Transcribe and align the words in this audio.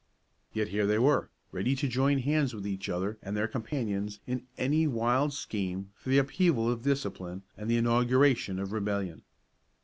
Yet 0.51 0.69
here 0.69 0.87
they 0.87 0.97
were, 0.97 1.29
ready 1.51 1.75
to 1.75 1.87
join 1.87 2.17
hands 2.17 2.55
with 2.55 2.65
each 2.65 2.89
other 2.89 3.19
and 3.21 3.37
their 3.37 3.47
companions 3.47 4.19
in 4.25 4.47
any 4.57 4.87
wild 4.87 5.31
scheme 5.31 5.91
for 5.93 6.09
the 6.09 6.17
upheaval 6.17 6.71
of 6.71 6.81
discipline 6.81 7.43
and 7.55 7.69
the 7.69 7.77
inauguration 7.77 8.57
of 8.57 8.71
rebellion. 8.71 9.21